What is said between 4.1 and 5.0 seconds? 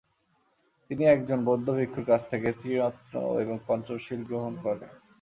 গ্রহণ করেন।